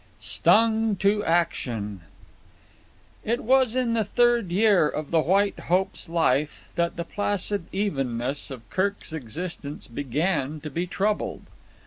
Stung 0.19 0.95
to 0.95 1.23
Action 1.25 2.01
It 3.23 3.43
was 3.43 3.75
in 3.75 3.93
the 3.93 4.03
third 4.03 4.49
year 4.49 4.89
of 4.89 5.11
the 5.11 5.19
White 5.21 5.59
Hope's 5.65 6.09
life 6.09 6.69
that 6.73 6.95
the 6.95 7.05
placid 7.05 7.67
evenness 7.71 8.49
of 8.49 8.67
Kirk's 8.71 9.13
existence 9.13 9.85
began 9.87 10.59
to 10.61 10.71
be 10.71 10.87
troubled. 10.87 11.43